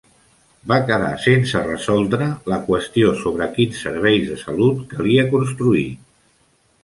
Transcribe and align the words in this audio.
Va 0.69 0.77
quedar 0.85 1.09
sense 1.25 1.59
resoldre 1.65 2.29
la 2.53 2.57
qüestió 2.69 3.11
sobre 3.19 3.49
quins 3.57 3.83
serveis 3.87 4.25
de 4.31 4.37
salut 4.45 4.81
calia 4.95 5.27
construir. 5.35 5.87